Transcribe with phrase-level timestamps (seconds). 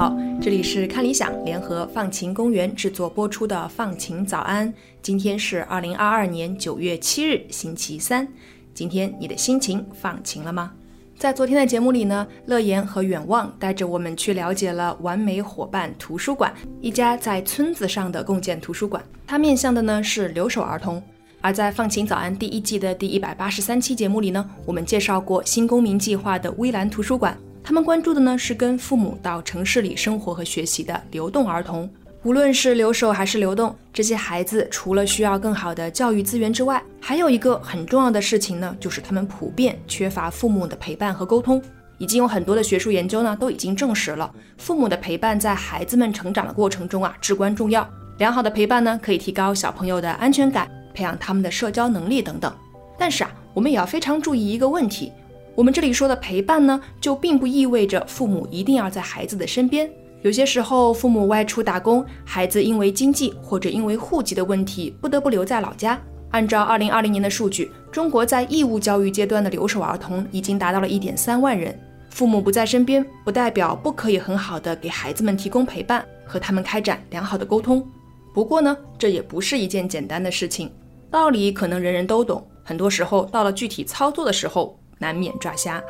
[0.00, 4.66] 好，这里是看理想联合放晴公园制作播出的《放晴早安》。
[5.02, 8.26] 今天是二零二二年九月七日，星期三。
[8.72, 10.72] 今天你的心情放晴了吗？
[11.18, 19.04] 在昨天的节目里呢，乐言和远望带着我们去了解了完美伙伴图书馆，一家在村子上的共建图书馆。
[19.26, 21.02] 它面向的呢是留守儿童。
[21.42, 27.36] 而在《放晴早安》第一季的第一百八十三期节目里呢，我们介绍过新公民计划的微蓝图书馆。
[27.62, 31.88] 他们关注的呢是跟父母到城市里生活和学习的流动儿童。
[32.22, 41.62] 无论是留守还是流动，这些孩子除了需要更好的教育资源之外，还有一个很重要的事情呢，就是他们普遍缺乏父母的陪伴和沟通。
[41.96, 47.88] 已经有很多的学术研究呢，都已经证实了，父母的陪伴在孩子们成长的过程中啊至关重要。
[48.18, 50.70] 良好的陪伴呢，可以提高小朋友的安全感。
[50.92, 52.52] 培养他们的社交能力等等，
[52.98, 55.12] 但是啊，我们也要非常注意一个问题。
[55.54, 59.90] 我们这里说的陪伴呢，就并不意味着父母一定要在孩子的身边。
[60.22, 66.00] 有些时候，父母外出打工，孩子因为经济或者因为户籍的问题，不得不留在老家。
[66.30, 71.78] 按照二零二零年的数据，中国在义务教育阶段的留守儿童已经达到了一点三万人。
[72.10, 77.84] 父母不在身边，不代表不可以很好的给孩子们提供陪伴，和他们开展良好的沟通。
[78.32, 80.70] 不过呢，这也不是一件简单的事情。
[81.10, 85.82] 道理可能人人都懂，很多时候到了具体操作的时候，难免抓瞎。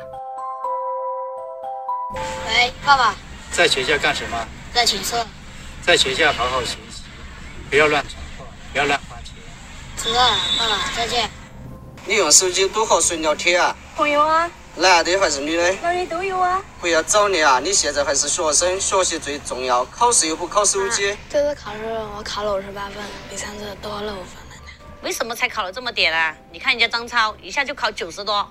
[2.47, 3.13] 喂，爸爸，
[3.51, 4.47] 在学校干什么？
[4.73, 5.15] 在寝室。
[5.81, 7.03] 在学校好好学习，
[7.69, 9.35] 不要乱闯祸，不要乱花钱。
[9.97, 11.29] 知道了，爸爸，再见。
[12.05, 13.75] 你用手机都和谁聊天啊？
[13.97, 14.49] 朋友啊。
[14.77, 15.73] 男的还是女的？
[15.81, 16.63] 男女都有啊。
[16.79, 17.59] 不要早恋啊！
[17.59, 19.83] 你现在还是学生，学习最重要。
[19.83, 21.17] 考试又不考手机。
[21.29, 21.83] 这次考试
[22.15, 24.41] 我考了五十八分，比上次多了五分。
[25.01, 26.33] 为什么才考了这么点啊？
[26.53, 28.49] 你看人家张超一下就考九十多。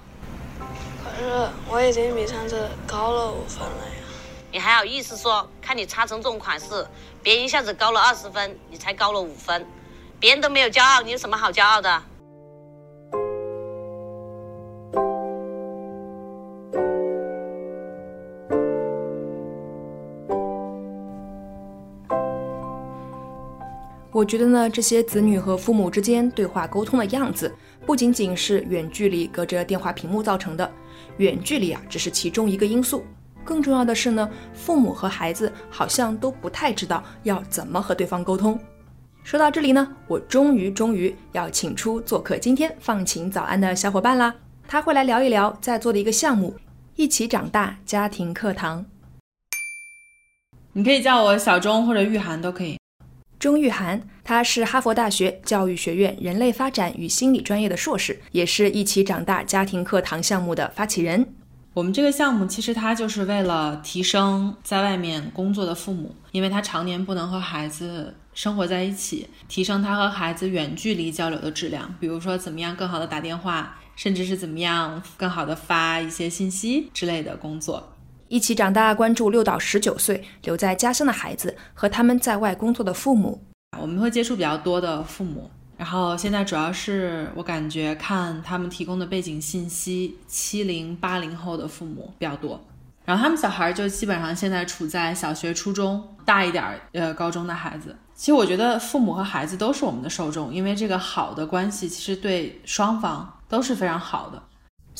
[1.20, 3.92] 可是我已经比上次高了五分了呀。
[4.50, 5.47] 你还好意思说？
[5.60, 6.86] 看你差成这种款式，
[7.22, 9.66] 别人一下子高了二十分，你才高了五分，
[10.19, 12.03] 别人都没有骄傲，你有什么好骄傲的？
[24.12, 27.54] 我觉得呢，这些子女和父母之间对话沟通的样子，
[27.86, 30.70] 不仅仅是远距离隔着电话屏幕造成的，
[31.16, 33.04] 远距离啊只是其中一个因素。
[33.42, 38.58] 更重要的是呢，父母和孩子好像都不太知道要怎么和对方沟通。
[39.24, 44.34] 说到这里呢，我终于终于要请出做客今天放晴早安的小伙伴啦，
[44.66, 46.54] 他会来聊一聊在做的一个项目——
[46.97, 48.84] 一起长大家庭课堂。
[50.72, 52.79] 你可以叫我小钟或者玉涵都可以。
[53.40, 61.26] 钟玉涵，他是哈佛大学教育学院人类发展与心理专业的硕士，也是一起长大家庭课堂项目的发起人。
[61.72, 71.94] 我们这个项目其实它就是为了提升在外面工作的父母，因为他常年不能和孩子生活在一起，提升他和孩子远距离交流的质量。
[71.98, 77.96] 比如说，怎么样更好的打电话，甚至是怎么样更好的发一些信息之类的工作。
[78.30, 83.42] 一起长大，关注六到十九岁留在家乡的孩子和他们在外工作的父母。
[83.76, 92.64] 我们会接触比较多的父母，然后现在主要是我感觉看他们提供的背景信息，七零八零后的父母比较多。
[93.04, 97.97] 然后他们小孩就基本上现在处在小学、初中，大一点儿呃高中的孩子。
[98.14, 104.41] 其实我觉得父母和孩子都是我们的受众，因为这个好的关系其实对双方都是非常好的。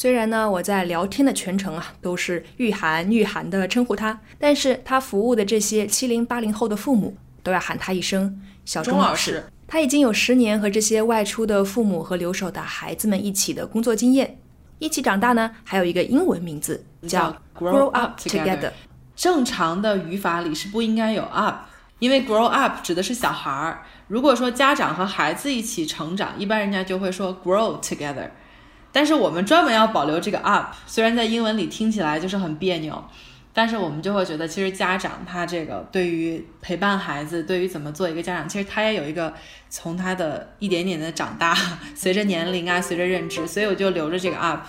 [0.01, 9.45] 虽然呢，我在聊天的全程啊都是御寒御寒的称呼他，但是他服务的这些七零八零后的父母都要喊他一声小钟老师。
[9.69, 14.39] 他已经有十年和这些外出的父母和留守的孩子们一起的工作经验，
[14.79, 18.71] 一起长大呢，还有一个英文名字叫 Grow Up Together。
[19.15, 21.67] 正常的语法里是不应该有 up，
[21.99, 23.83] 因为 Grow Up 指的是小孩儿。
[24.09, 28.31] 如果说家长和孩子一起成长，一般人家就会说 Grow Together。
[28.93, 33.05] 但是我们专门要保留这个 up，虽然在英文里听起来就是很别扭，
[33.53, 39.33] 但是我们就会觉得，其实家长他这个对于陪伴孩子，对于怎么做一个家长，其实他也有一个
[39.69, 41.57] 从他的一点点的长大，
[41.95, 44.67] 随着年龄啊，随着认知，所以我就留着这个 up。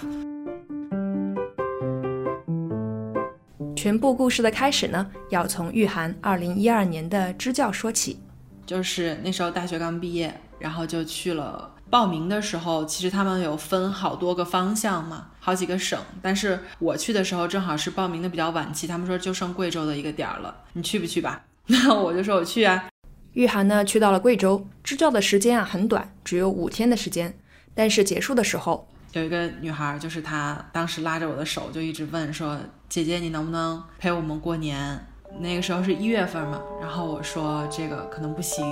[3.76, 8.20] 全部故事的开始呢，要从玉涵二零一二年的支教说起，
[8.68, 11.74] 就是那时候大学刚毕业，然后就去了。
[11.92, 16.00] 报名的时候，其实他们有分好多个方向嘛，好几个省。
[16.22, 21.44] 但是我去的时候正好是报名的比较晚期，他们说就剩贵州的一个点儿了，你去不去吧？
[21.68, 22.86] 那 我就说我去啊。
[23.34, 27.38] 玉涵呢去到了贵州，支教的时间啊很短，只有五天的时间。
[27.76, 35.06] 但是结束的时候，有一个女孩，就是她当时拉着我的手，就一直问说：“姐姐，你能不能陪我们过年？”
[35.39, 38.63] 那个时候是一月份嘛，然后我说这个可能不行，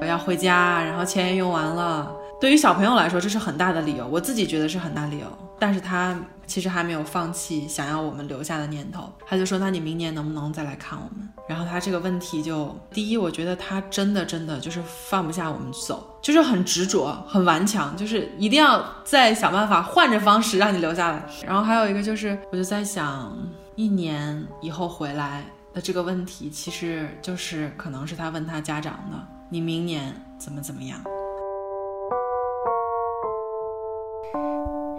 [0.00, 2.10] 我要回家，然后钱也用完了。
[2.38, 5.26] 对于小朋友来说，这是很大的理由，我自己觉得是很大理由。
[5.58, 6.14] 但是他
[6.46, 21.24] 其实还没有放弃想要我们留下的念头，他就说：“那你明年能不能再来看我们？”然后他这个问题就，第一，我觉得他真的真的就是放不下我们走，就是很执着、很顽强，就是一定要再想办法换着方式让你留下来。
[21.46, 23.34] 然后还有一个就是，我就在想，
[23.76, 25.42] 一年以后回来
[25.76, 30.98] 的这个问题，其实就是可能是他问他家长的：“你明年怎么怎么样？”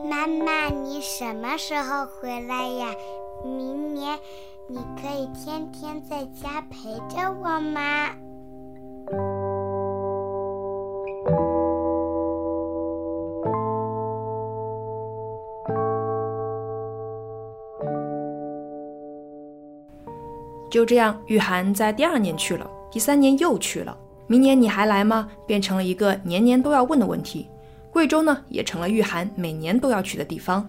[0.07, 2.93] 妈妈，你什么时候回来呀？
[3.43, 4.19] 明年
[4.67, 8.11] 你可以天天在家陪着我吗？
[20.69, 23.97] 就这样，玉涵在第二年去了，第三年又去了。
[24.27, 25.29] 明年你还来吗？
[25.45, 27.47] 变成了一个年年都要问的问题。
[27.91, 30.67] 贵州呢，也成了玉涵每年都要去的地方。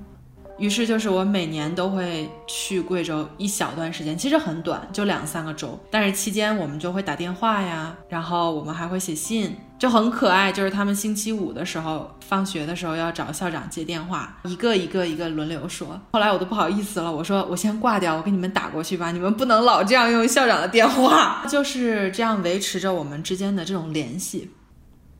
[0.58, 5.78] 于是就是我每年都会去贵州一小段时间，其实很短，就两三个周。
[5.90, 10.50] 但是期间我们就会打电话呀，然后我们还会写信，就很可爱。
[10.50, 16.00] 就是他们星期五的时候放学的时候要找校长接电话，一个一个一个轮流说。
[16.10, 21.44] 后来我都不好意思了，我说我先挂掉，我给你们打过去吧，你们不能老这样用校长的电话。
[21.48, 24.50] 就是这样维持着我们之间的这种联系。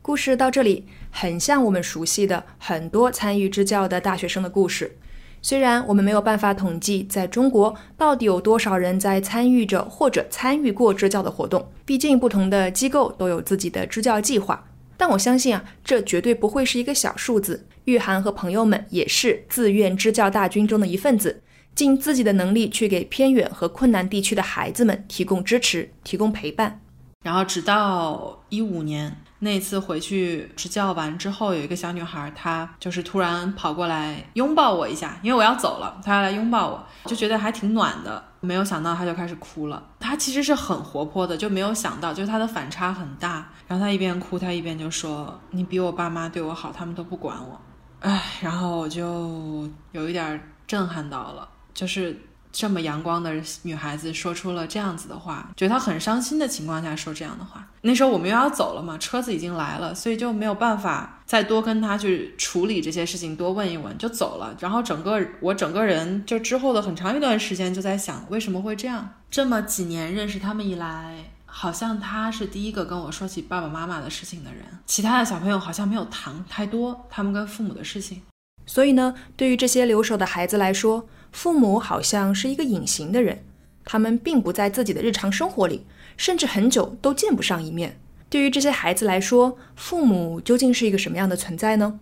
[0.01, 4.97] 故事到这里，很像我们熟悉的很多参与支教的大学生的故事。
[5.41, 14.63] 虽然我们没有办法统计在中国到底有多少人在参与着或者参与过支教的活动，毕竟不同的机构都有自己的支教计划。
[14.97, 17.65] 但我相信啊，这绝对不会是一个小数字。
[17.85, 21.41] 玉涵和朋友们也是自愿支教大军中的一份子，
[21.73, 26.81] 尽自己的能力去给偏远和困难地区的孩子们提供支持、提供陪伴。
[27.23, 29.15] 然后直到一五年。
[29.41, 38.23] 那次回去支教完之后，有一个小女孩，她就是突然跑过来拥抱我一下，因为我要走了，她要来拥抱我，就觉得还挺暖的。
[38.41, 39.81] 没有想到她就开始哭了。
[39.99, 43.49] 她其实是很活泼的，就没有想到，就是她的反差很大。
[43.67, 47.59] 然后她一边哭，她一边就说：“你比我爸妈对我好，他们都不管我。”
[48.01, 52.17] 哎，然后我就有一点震撼到了，就是。
[52.51, 57.67] 这么阳光的女孩子说出了这样子的话，觉得她很伤心的情况下说这样的话。
[57.81, 64.55] 那时候我们又要走了嘛，车子已经来了，所以就没有办法再多跟她去处理这些事情，多问一问就走了。
[64.59, 69.09] 然后整个我整个人就之后的很长一段时间就在想，为什么会这样？
[69.29, 78.23] 这么几年认识他们以来，好像他是第一个跟我说起爸爸妈妈的事情的人，其他的小朋友好像没有谈太多他们跟父母的事情。
[78.65, 83.43] 所以呢，对于这些留守的孩子来说，父母好像是一个隐形的人，
[83.85, 85.85] 他们并不在自己的日常生活里，
[86.17, 87.99] 甚至很久都见不上一面。
[88.29, 91.99] 对于这些孩子来说，父母究竟是一个什么样的存在呢？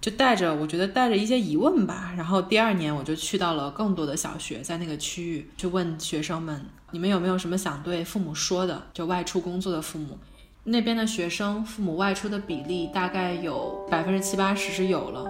[0.00, 2.12] 就带着，我觉得带着一些疑问吧。
[2.16, 8.86] 然后第二年我就去到了更多的小学，在那个区域去问学生们：你们有没有什么想对父母说的？
[8.94, 10.16] 就外出工作的父母，
[10.64, 15.28] 那边的学生父母外出的比例大概有百分之七八十是有了。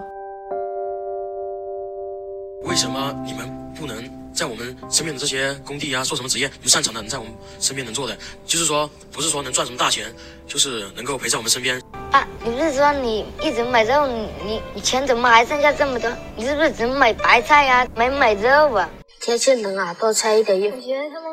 [2.63, 6.49] 为什么你们不能在我们身边的这些工地啊，做什么职业？
[6.61, 10.13] 你擅长的，能在我们身边能做的，就是说，不是说能赚什么大钱，
[10.47, 11.81] 就是能够陪在我们身边。
[12.11, 16.11] 啊，你不是说你一直买肉，你你钱怎么还剩下这么多？
[16.35, 18.89] 你是不是只买白菜呀，没买肉啊？
[19.21, 20.75] 天气冷啊，多穿一点衣服。
[20.77, 21.31] 我觉得他们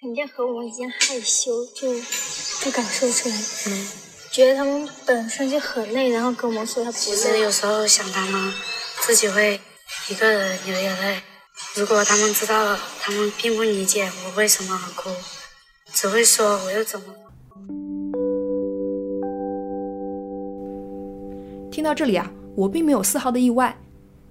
[0.00, 1.92] 肯定和我一样害羞，就
[2.62, 3.34] 不敢说出来。
[3.66, 3.88] 嗯，
[4.32, 7.04] 觉得他们本身就很累，然后跟我们说他不累。
[7.04, 8.52] 其实有时候想他们，
[9.00, 9.60] 自己会。
[10.10, 11.20] 一个人流眼泪。
[11.76, 15.10] 如果他们知道了，他们并不理解我为什么哭，
[15.92, 17.06] 只会说我又怎么。
[21.70, 23.76] 听到这里啊，我并没有丝毫的意外。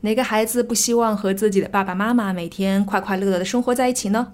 [0.02, 4.34] 哪个孩子不希望和自己的爸爸妈妈每天快快乐乐的生活在一起呢？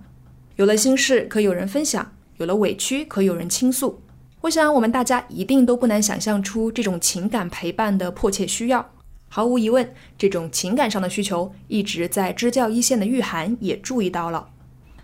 [0.56, 4.02] 有了心事可有人分享，有了委屈可有人倾诉。
[4.42, 8.95] 我想我们大家一定都不难想象出这种情感陪伴的迫切需要。
[9.36, 14.48] 毫无疑问，这种情感上的需求一直在支教一线的玉涵也注意到了。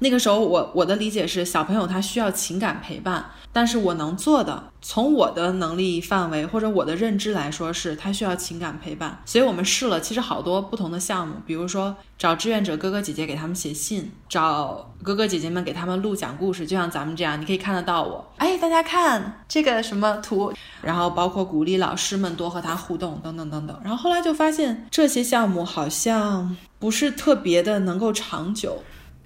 [0.03, 3.23] 那个时候，我我的理解是，小朋友他需要情感陪伴。
[3.53, 9.21] 但是我能做的，从我的能力范围或者我的认知来说，是他需要情感陪伴。
[9.25, 18.25] 所以我们试了，其实好多不同的项目，比如说找志愿者哥哥姐姐给他们写信，找哥哥姐姐们给他们录讲故事，就像咱们这样，你可以看得到我。
[18.37, 23.79] 哎，大家看这个什么图，然后包括鼓励老师们多和他互动，等等等等。
[23.83, 28.81] 然后后来就发现这些项目好像不是特别的能够长久。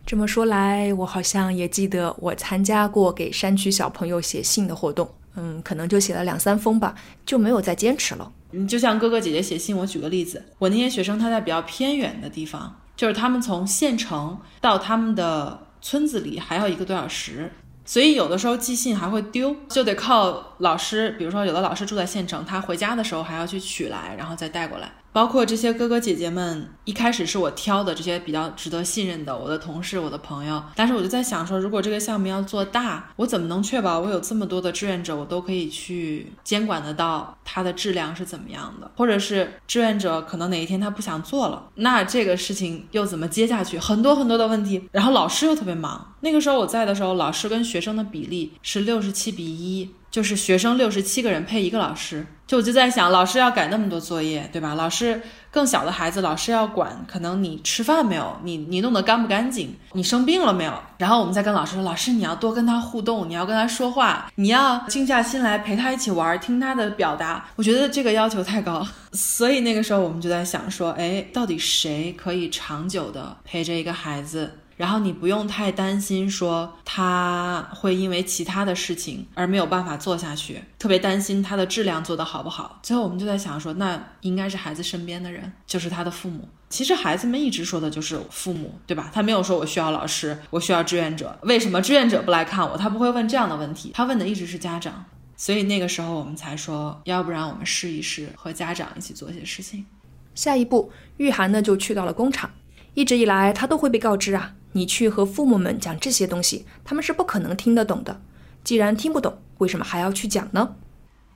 [0.05, 6.93] 这么说来，我好像也记得我参加过给山区小朋友写信的活动，嗯，可能就写了两三封吧，
[7.25, 8.31] 就没有再坚持了。
[8.51, 17.51] 嗯，就像哥哥姐姐写信，我举个例子，我那些学生他在比较偏远的地方，就是他们从县城到他们的村子里还要一个多小时。
[17.83, 21.11] 所以有的时候寄信还会丢，就得靠老师。
[21.19, 24.91] 比如说，有的老师住在县城，他回家的时候还要去取来，然后再带过来。
[25.15, 30.61] 包括这些哥哥姐姐们，一开始是我挑的这些比较值得信任的我的同事、我的朋友。
[30.75, 38.91] 但是我就在想说，如果这个项目要做大，我怎么能确保我有这么多的志愿者，我都可以去监管得到它的质量是怎么样的？
[38.97, 43.79] 或者是志愿者可能哪一天他不想做了，那这个事情又怎么接下去？
[43.79, 44.89] 很多很多的问题。
[44.91, 46.13] 然后老师又特别忙。
[46.19, 49.89] 那个时候我在的时候，老师跟学生的比例是六十七比一。
[50.15, 54.73] 就是学生六十七个人配一个老师，就我就在想，老师要改那么多作业，对吧？
[54.73, 60.71] 老师更小的孩子，老师要管，可能你吃饭没有，你你弄得干不干净，你生病了没有？
[60.97, 67.45] 然后我们再跟老师说，老师你要多跟他互动，你要跟他说话，你要静下心来陪他一起玩，听他的表达。
[67.57, 74.49] 我觉得这个要求太高， 所以那个时候我们就在想说，哎，到底谁可以长久的陪着一个孩子？
[74.77, 82.79] 然后你不用太担心，说他会因为其他的事情而没有办法做下去，特别担心他的质量做得好不好。
[82.83, 86.47] 最后我们就在想说，那应该是孩子身边的人，就是他的父母。
[86.67, 89.09] 其实孩子们一直说的就是父母，对吧？
[89.13, 91.37] 他没有说我需要老师，我需要志愿者。
[91.43, 92.75] 为什么志愿者不来看我？
[92.75, 95.05] 他不会问这样的问题，他问的一直是家长。
[95.37, 99.85] 所以那个时候我们才说，要不然我们试一试和家长一起做一些事情。
[100.33, 102.49] 下一步，玉涵呢就去到了工厂。
[102.93, 104.53] 一直以来，他都会被告知啊。
[104.75, 108.21] 你去和父母们讲这些东西，他们是不可能听得懂的。
[108.61, 110.75] 既然听不懂，为什么还要去讲呢？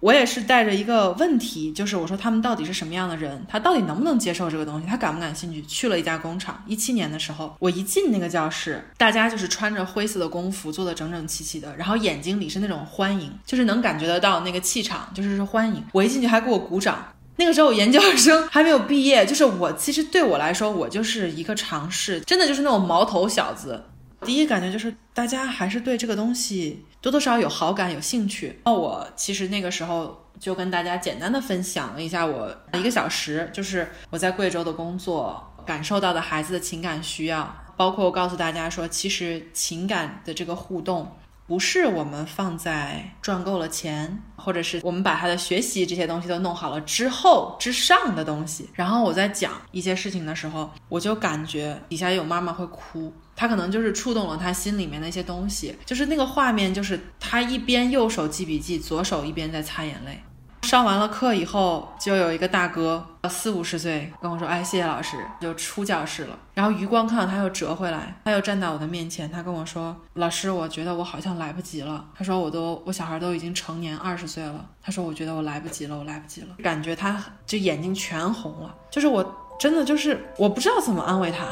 [0.02, 5.62] 我也是带着一个问题，就是我说他们到底是什么样的人，他到底能不能接受这个东西，他感不感兴趣？
[5.62, 15.82] 去了一家工厂，一七年的时候，我一进那个教室，大家就是穿着灰色的工服，坐得整整齐齐的，然后眼睛里是那种欢迎，就是能感觉得到那个气场，就是是欢迎。
[15.94, 17.06] 我一进去还给我鼓掌。
[17.40, 23.82] 那个时候我研究生还没有毕业，就是我其实对我来说，我就是一个尝试，真的就是那种毛头小子。
[24.26, 28.60] 第一感觉就是大家还是对这个东西多多少少有好感、有兴趣。
[28.66, 41.10] 那我其实那个时候就跟大家简单的分享了一下我一个小时，就是我在贵州的工作感受到的孩子的情感需要，包括我告诉大家说，其实情感的这个互动。
[41.50, 48.70] 不是我们放在赚够了钱，或者是我们把他的学习这些东西都弄好了之后之上的东西。
[48.76, 60.22] 然后我在讲一些事情的时候，我就感觉底下有妈妈会哭，她可能就是触动了她心里面的一些东西，就是那个画面，就是她一边右手记笔记，左手一边在擦眼泪。
[60.70, 66.38] 上完了课以后，就有一个大哥，四五十岁，跟我说：“哎，谢谢老师。”就出教室了。
[66.54, 81.48] 然后余光看到他又折回来，他又站在我的面前，他跟我说：“老师，我觉得我好像来不及了。”他说：“我都，我小孩都已经成年二十岁了。”他说：“我觉得我来不及了，我来不及了。”感觉他就眼睛全红了，就是我真的就是我不知道怎么安慰他。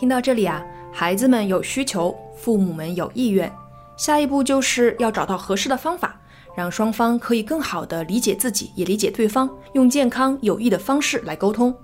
[0.00, 3.52] 听到这里啊，孩子们有需求，父母们有意愿，
[3.98, 6.18] 下一步就是要找到合适的方法，
[6.56, 11.76] 让双方可以更好的理解自己，也理解对方，用健康有益的方式来沟通。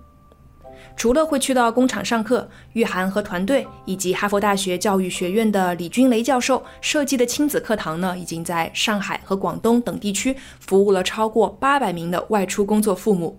[0.97, 13.39] 除了会去到工厂上课，玉涵和团队以及哈佛大学教育学院的李军雷教授设计的亲子课堂呢，已经在上海和广东等地区服务了超过八百名的外出工作父母。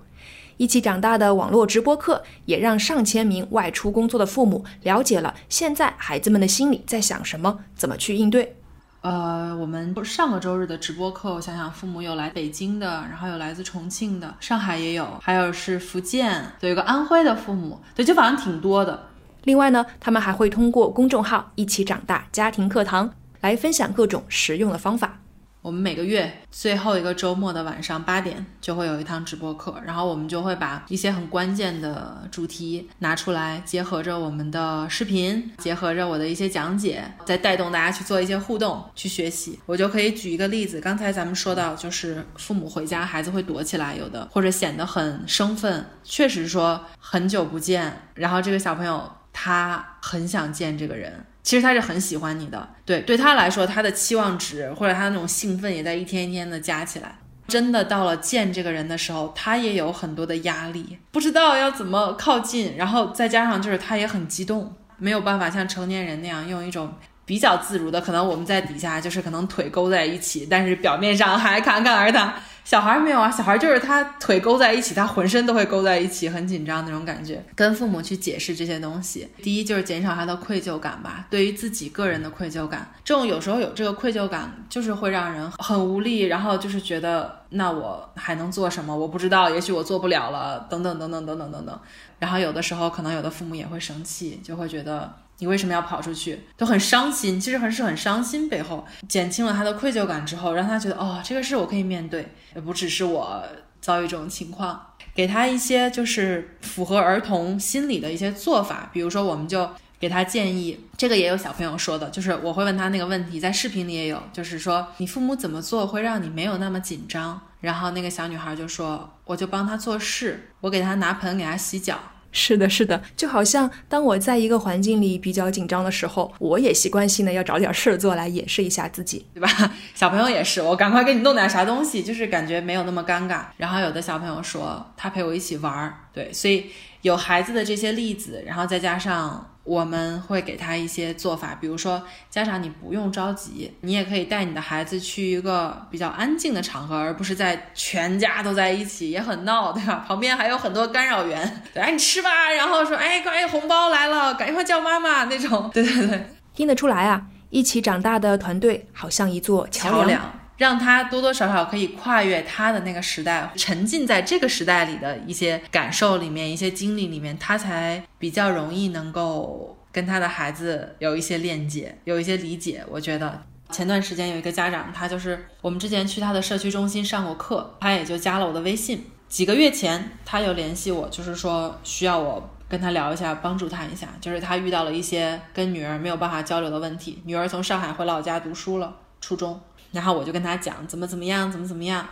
[0.58, 8.56] 一起长大的网络直播课，也让上千名外出工作的父母了解了现在孩子们的心里在想什么，怎么去应对。
[9.02, 19.08] 呃，我们上个周日的直播课，我想想，父母有来北京的，然后有来自重庆的，上海也有，还有是福建，有一个安徽的父母，对，就反正挺多的。
[19.44, 25.20] 另外呢，他们还会通过公众号“一起长大家庭课堂”来分享各种实用的方法。
[25.62, 39.60] 我们每个月最后一个周末的晚上八点就会有一堂直播课，然后我们就会把一些很关键的主题拿出来，结合着我们的视频，结合着我的一些讲解，再带动大家去做一些互动，去学习。
[39.66, 51.26] 我就可以举一个例子，刚才咱们说到，就是父母回家，孩子会躲起来，有的或者显得很生分，确实说很久不见，然后这个小朋友他很想见这个人。
[51.48, 57.16] 其实他是很喜欢你的，对，对他来说，他的期望值或者他那种兴奋也在一天一天的加起来。
[57.48, 72.34] 真的到了见这个人的时候，他也有很多的压力，不知道要怎么靠近，然后再加上就是他也很激动，没有办法像成年人那样用一种比较自如的，可能我们在底下就是可能腿勾在一起，但是表面上还侃侃而谈。
[72.68, 77.42] 小孩没有啊，小孩就是他腿勾在一起，他浑身都会勾在一起，很紧张那种感觉。
[77.56, 82.92] 跟父母去解释这些东西，第一就是减少他的愧疚感吧，对于自己个人的愧疚感。
[83.06, 88.94] 这种有时候有这个愧疚感，就是会让人很无力，然后就是觉得那我还能做什么？
[88.94, 91.80] 我不知道，也许我做不了了，等等等等等等等等。
[92.20, 95.10] 然后有的时候可能有的父母也会生气，就会觉得。
[95.40, 96.40] 你为什么要跑出去？
[96.56, 98.50] 都很伤心，其实还是很伤心。
[98.50, 103.44] 背后减轻了他的愧疚感之后，让他觉得哦，这个事我可以面对，也不只是我
[103.80, 104.82] 遭遇这种情况。
[105.14, 109.68] 给他一些就是符合儿童心理的一些做法，比如说，我们就
[110.00, 117.42] 给他建议，这个也有小朋友说的，就是我会问他那个问题，在视频里也有，就是说你父母怎么做会让你没有那么紧张？
[117.62, 122.00] 然后那个小女孩就说，我就帮他做事，我给他拿盆给他洗脚。
[122.38, 129.50] 是的，是的，就好像当我在一个环境里比较紧张的时候，我也习惯性的要找点事儿做来掩饰一下自己，对吧？
[129.96, 133.42] 小朋友也是，我赶快给你弄点啥东西，就是感觉没有那么尴尬。
[133.58, 136.66] 然后有的小朋友说他陪我一起玩儿，对，所以
[137.02, 139.54] 有孩子的这些例子，然后再加上。
[139.68, 150.06] 我们会给他一些做法，比如说，家长你不用着急，你也可以带你的孩子去一个比较安静的场合，而不是在全家都在一起也很闹，对吧？
[150.08, 160.47] 旁边还有很多干扰源，对哎，你吃吧，然后说，哎，快红包来了，赶快叫妈妈那种， 对对对，听得出来啊，一起长大的团队好像一座桥梁。
[160.58, 172.84] 让他多多少少可以跨越他的那个时代，沉浸在这个时代里的一些感受里面、一些经历里面，他才比较容易能够跟他的孩子有一些链接、有一些理解。
[172.90, 179.06] 我觉得前段时间有一个家长，他就是我们之前去他的社区中心上过课，他也就加了我的微信。
[179.30, 187.22] 几个月前，他有联系我，就是说需要我跟他聊一下，帮助他一下，就是他遇到了一些跟女儿没有办法交流的问题。
[187.26, 189.60] 女儿从上海回老家读书了，初中。
[189.92, 192.08] 然后我就跟他讲怎么怎么样，怎么怎么样。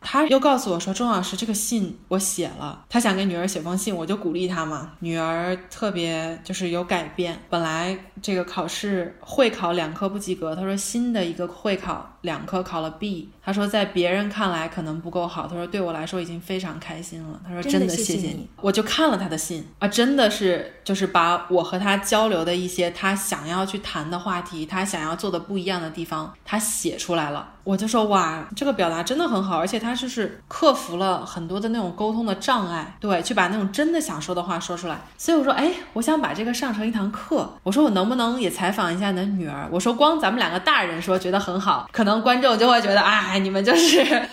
[0.00, 4.92] 他又告诉我说：“钟老师，这个信我写了，他想给女儿写封信，我就鼓励他嘛。
[5.00, 15.46] 女儿特别就是有改变，本来这个考试会考两科不及格，他说新的一个会考两科考了 B。”他说，在别人看来可能不够好。
[15.46, 17.40] 他说，对我来说已经非常开心了。
[17.44, 18.48] 他说，真的谢谢你。
[18.60, 27.54] 我就看了他的信啊，真的是就是把我和他交流的一些他想要去谈的话题，他想要做的不一样的地方，他写出来了。
[27.64, 35.00] 我就说，哇，这个表达真的很好，而且他就是克服了很多的那种沟通的障碍，对，去把那种真的想说的话说出来。
[35.18, 37.52] 所以我说，哎，我想把这个上成一堂课。
[37.62, 39.68] 我说，我能不能也采访一下你的女儿？
[39.72, 43.38] 我说，光咱们两个大人说觉得很好，可能观众就会觉得，哎。
[43.40, 44.28] 你们就是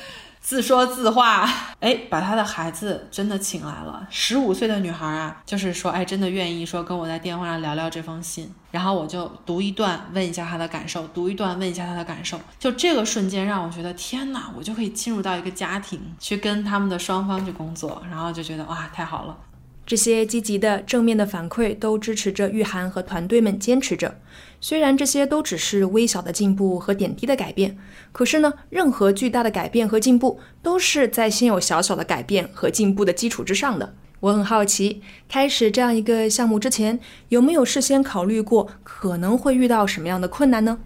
[0.48, 1.46] 自说自话，
[1.82, 19.36] 哎，把他的孩子真的请来了，十五岁的女孩啊，就是说，哎，真的愿意说跟我在电话上聊聊这封信，然后我就读一段，问一下他的感受，读一段，问一下他的感受，就这个瞬间让我觉得，天哪，我就可以进入到一个家庭，去跟他们的双方去工作，然后就觉得哇，太好了。
[19.88, 24.20] 这些积极的、正面的反馈都支持着玉涵和团队们坚持着。
[24.60, 27.78] 虽然这些都只是微小的进步和点滴的改变，
[28.12, 33.96] 可是呢，任何巨大的改变和进步都是在先有小小的改变和进步的基础之上的。
[34.20, 40.80] 我很好奇，开始这样一个项目之前，有没有事先考虑过可能会遇到什么样的困难呢？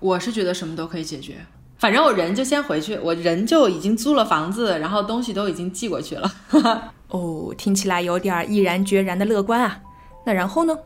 [0.00, 1.34] 我是觉得什么都可以解决，
[1.78, 6.32] 反正我人就先回去，我人就已经租了房子，然后东西都已经寄过去了。
[7.10, 9.80] 哦，听起来有点毅然决然的乐观啊。
[10.24, 10.78] 那然后呢？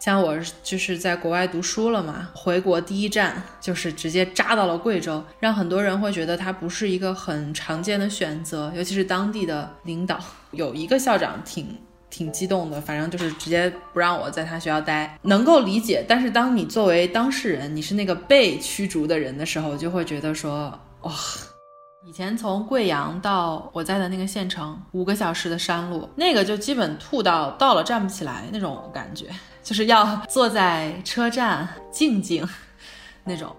[0.00, 10.20] 像我就是在国外读书了嘛，回国第一站就是直接扎到了贵州，让很多人会觉得它不是一个很常见的选择，尤其是当地的领导。
[10.52, 11.76] 有一个校长挺
[12.08, 16.04] 挺激动的，反正就是直接不让我在他学校待，能够理解。
[16.08, 21.12] 但是当你作为当事人，你是那个被驱逐的人的时候，就会觉得说，哇。
[22.08, 29.26] 以前从贵阳到我在的那个县城，五个小时的山路，那个就基本吐到到了站不起来那种感觉，
[29.62, 32.48] 就是要坐在车站静静
[33.24, 33.54] 那种。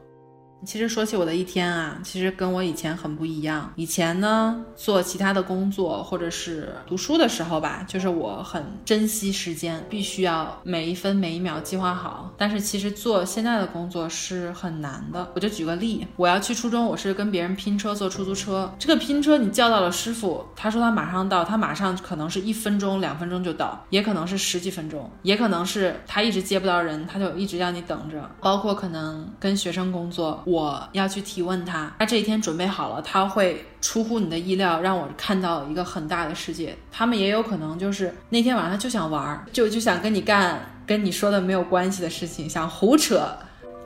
[0.65, 3.71] 其实说起我的一天啊，其实跟我以前很不一样。
[3.75, 12.33] 以前呢，做其他的工作或者是读书的时候吧，就是我很珍惜时间，必须要每一分每一秒计划好。
[12.37, 15.31] 但是其实做现在的工作是很难的。
[15.33, 18.69] 我就举个例，我要去初中，我是跟别人拼车坐出租车。
[18.77, 28.29] 这个拼车你叫到了师傅，他说他马上到，他马上可能是一分钟、两分钟就到，也可能是十几分钟，也可能是他一直接不到人，他就一直让你等着。
[28.41, 30.43] 包括可能跟学生工作。
[30.49, 36.75] 我要去提问他，他这一天准备好了，他会出乎你的意料，让我看到一个很大的世界。
[36.91, 43.21] 他们也有可能就是那天晚上就想玩，就就想跟你干跟你说的没有关系的事情，想胡扯。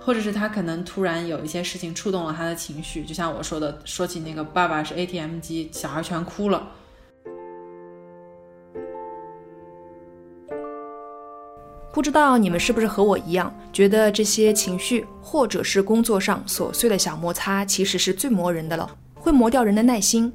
[0.05, 6.61] 或者是他可能突然有一些事情触动了他的情绪，就像我说的，说起那个爸爸是 ATM 机，小孩全哭了。
[11.93, 20.33] 不知道你们是不是和我一样，觉得这些情绪或者是工作上琐碎的小摩擦，其实是最磨人的了，会磨掉人的耐心。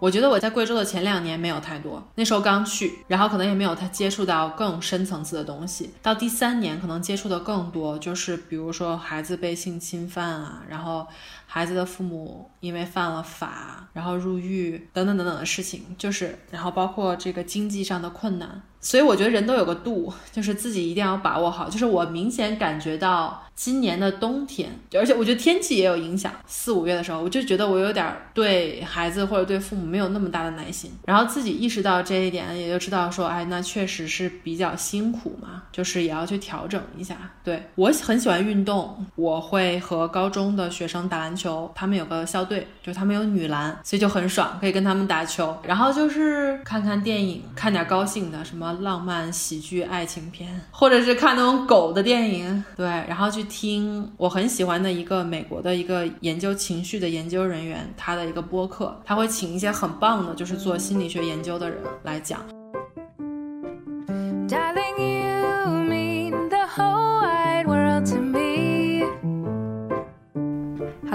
[0.00, 5.90] 我觉得我在贵州的前两年没有太多，那时候刚去，然后可能也没有太接触到更深层次的东西。
[6.00, 11.06] 到第三年可能接触的更多，就是比如说孩子被性侵犯啊，然后
[11.50, 18.62] 孩子的父母因为犯了法，然后入狱等等等等的事情，就是然后包括这个经济上的困难。
[18.80, 21.68] 所以我觉得人都有个度，就是自己一定要把握好。
[21.68, 26.32] 就是我明显感觉到今年的冬天，而且我觉得天气也有影响。
[26.46, 30.92] 四五月的时候，我就觉得我有点对孩子或者对父母没有那么大的耐心。
[31.06, 37.16] 然后自己意识到这一点，也就知道说，哎，那确实是比较辛苦嘛，就是也要去调整一下。
[37.42, 45.56] 对我很喜欢运动，我会和高中的学生打篮，球他们有个校队，就他们有女篮，所以就很爽，可以跟他们打球。
[45.62, 48.76] 然后就是看看电影，看点高兴的什么。
[48.80, 62.40] 浪漫喜剧爱情片，或者是看那种狗的电影，对，然后去听我很喜欢的一个美国的一个研究情绪的研究人员，他的一个播客，他会请一些很棒的，就是做心理学研究的人来讲。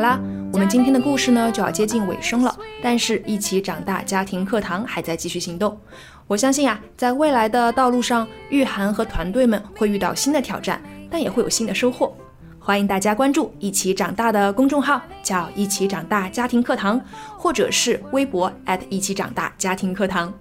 [0.03, 0.19] 啦，
[0.51, 5.79] 我们今天的故事呢就要接近尾声了，但是一起长大家庭课堂还在继续行动。
[6.27, 12.13] 我相信啊，在未来的道路上，玉涵和团队们会遇到新的挑战，但也会有新的收获。
[12.59, 16.99] 欢迎大家关注“一起长大”的公众号，叫“一起长大家庭课堂”，
[17.39, 18.51] 或者是微博
[18.89, 20.33] 一起长大家庭课堂。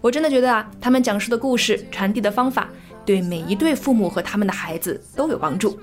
[0.00, 2.68] 我真的觉得啊，他们讲述的故事、传递的方法，
[3.04, 5.76] 对每一对父母和他们的孩子都有帮助。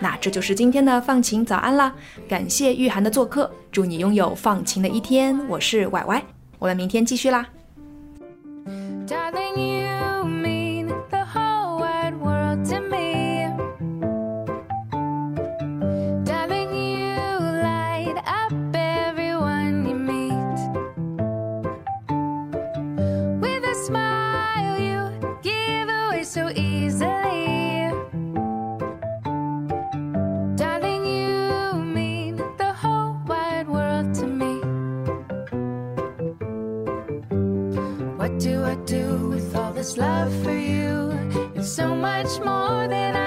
[0.00, 1.94] 那这就是今天的放晴早安啦，
[2.28, 5.38] 感谢玉涵的做客，祝你拥有放晴的一天。
[5.48, 6.22] 我是歪歪，
[6.58, 7.46] 我们明天继续啦。
[39.84, 41.12] This love for you?
[41.54, 43.23] It's so much more than I